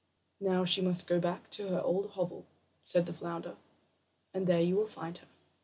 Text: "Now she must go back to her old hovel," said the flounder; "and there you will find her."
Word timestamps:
"Now 0.39 0.65
she 0.65 0.81
must 0.81 1.05
go 1.05 1.19
back 1.19 1.51
to 1.51 1.67
her 1.67 1.79
old 1.79 2.13
hovel," 2.13 2.47
said 2.81 3.05
the 3.05 3.13
flounder; 3.13 3.55
"and 4.33 4.47
there 4.47 4.59
you 4.59 4.75
will 4.75 4.87
find 4.87 5.15
her." 5.19 5.27